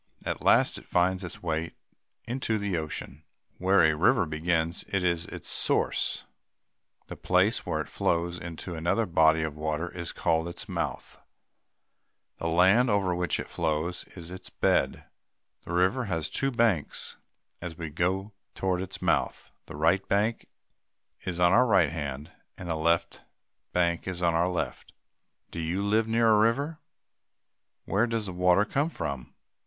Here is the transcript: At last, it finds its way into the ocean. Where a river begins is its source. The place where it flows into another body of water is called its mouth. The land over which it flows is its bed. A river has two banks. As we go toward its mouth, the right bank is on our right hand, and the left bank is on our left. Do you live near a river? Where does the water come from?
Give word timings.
At 0.25 0.41
last, 0.43 0.79
it 0.79 0.85
finds 0.87 1.23
its 1.23 1.43
way 1.43 1.75
into 2.25 2.57
the 2.57 2.75
ocean. 2.75 3.23
Where 3.59 3.83
a 3.83 3.93
river 3.95 4.25
begins 4.25 4.83
is 4.85 5.27
its 5.27 5.47
source. 5.47 6.25
The 7.05 7.15
place 7.15 7.67
where 7.67 7.81
it 7.81 7.87
flows 7.87 8.39
into 8.39 8.73
another 8.73 9.05
body 9.05 9.43
of 9.43 9.55
water 9.55 9.89
is 9.95 10.11
called 10.11 10.47
its 10.47 10.67
mouth. 10.67 11.19
The 12.39 12.47
land 12.47 12.89
over 12.89 13.13
which 13.13 13.39
it 13.39 13.45
flows 13.47 14.03
is 14.15 14.31
its 14.31 14.49
bed. 14.49 15.05
A 15.67 15.71
river 15.71 16.05
has 16.05 16.31
two 16.31 16.49
banks. 16.49 17.17
As 17.61 17.77
we 17.77 17.91
go 17.91 18.33
toward 18.55 18.81
its 18.81 19.03
mouth, 19.03 19.51
the 19.67 19.75
right 19.75 20.07
bank 20.09 20.47
is 21.25 21.39
on 21.39 21.53
our 21.53 21.67
right 21.67 21.91
hand, 21.91 22.31
and 22.57 22.67
the 22.71 22.75
left 22.75 23.23
bank 23.71 24.07
is 24.07 24.23
on 24.23 24.33
our 24.33 24.49
left. 24.49 24.93
Do 25.51 25.59
you 25.59 25.83
live 25.83 26.07
near 26.07 26.31
a 26.31 26.39
river? 26.39 26.79
Where 27.85 28.07
does 28.07 28.25
the 28.25 28.33
water 28.33 28.65
come 28.65 28.89
from? 28.89 29.35